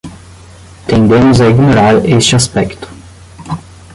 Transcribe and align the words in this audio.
Tendemos 0.87 1.41
a 1.41 1.47
ignorar 1.49 2.03
este 2.07 2.35
aspecto 2.35 2.87